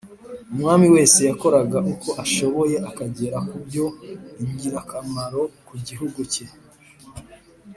Umwami 0.53 0.87
wese 0.95 1.19
yakoraga 1.29 1.77
uko 1.93 2.09
ashoboye 2.23 2.75
akagera 2.89 3.37
kubyo 3.49 3.85
ingirakamaro 4.43 5.41
ku 5.67 5.73
gihugu 5.87 6.19
cye 6.33 6.45